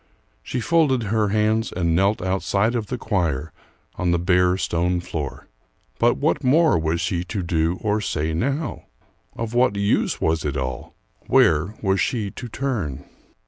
[0.41, 3.53] She folded her hands and knelt outside of the choir
[3.99, 5.45] on the bare stone floor.
[5.99, 8.85] But what more was she to do or say now?
[9.35, 10.95] Of what use was it all?
[11.27, 13.05] Where was she to turn?